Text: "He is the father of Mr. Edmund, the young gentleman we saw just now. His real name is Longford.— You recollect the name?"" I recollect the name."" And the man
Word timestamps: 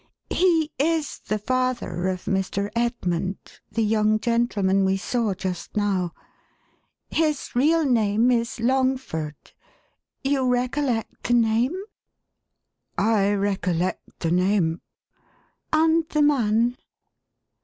"He 0.31 0.71
is 0.79 1.19
the 1.19 1.37
father 1.37 2.07
of 2.07 2.25
Mr. 2.25 2.71
Edmund, 2.75 3.37
the 3.71 3.83
young 3.83 4.19
gentleman 4.19 4.83
we 4.83 4.97
saw 4.97 5.35
just 5.35 5.77
now. 5.77 6.11
His 7.11 7.55
real 7.55 7.85
name 7.85 8.31
is 8.31 8.59
Longford.— 8.59 9.35
You 10.23 10.47
recollect 10.47 11.25
the 11.27 11.35
name?"" 11.35 11.75
I 12.97 13.31
recollect 13.35 14.21
the 14.21 14.31
name."" 14.31 14.81
And 15.71 16.09
the 16.09 16.23
man 16.23 16.77